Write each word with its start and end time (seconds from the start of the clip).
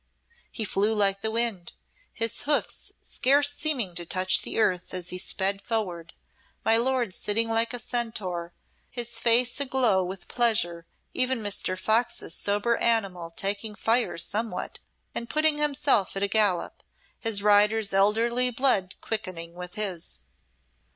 He 0.51 0.65
flew 0.65 0.95
like 0.95 1.21
the 1.21 1.29
wind, 1.29 1.73
his 2.11 2.41
hoofs 2.41 2.91
scarce 3.03 3.51
seeming 3.53 3.93
to 3.93 4.03
touch 4.03 4.41
the 4.41 4.57
earth 4.57 4.95
as 4.95 5.09
he 5.11 5.19
sped 5.19 5.61
forward, 5.61 6.15
my 6.65 6.75
lord 6.75 7.13
sitting 7.13 7.47
like 7.47 7.71
a 7.71 7.77
Centaur, 7.77 8.51
his 8.89 9.19
face 9.19 9.59
aglow 9.59 10.03
with 10.03 10.27
pleasure, 10.27 10.87
even 11.13 11.37
Mr. 11.43 11.77
Fox's 11.77 12.33
soberer 12.33 12.77
animal 12.77 13.29
taking 13.29 13.75
fire 13.75 14.17
somewhat 14.17 14.79
and 15.13 15.29
putting 15.29 15.59
himself 15.59 16.17
at 16.17 16.23
a 16.23 16.27
gallop, 16.27 16.81
his 17.19 17.43
rider's 17.43 17.93
elderly 17.93 18.49
blood 18.49 18.95
quickening 19.01 19.53
with 19.53 19.75
his. 19.75 20.23